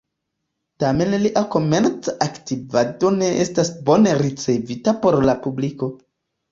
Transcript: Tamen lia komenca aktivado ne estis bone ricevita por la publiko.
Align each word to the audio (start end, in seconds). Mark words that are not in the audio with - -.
Tamen 0.83 1.11
lia 1.25 1.43
komenca 1.57 2.15
aktivado 2.29 3.13
ne 3.21 3.31
estis 3.45 3.73
bone 3.91 4.19
ricevita 4.27 5.01
por 5.07 5.21
la 5.31 5.41
publiko. 5.47 5.97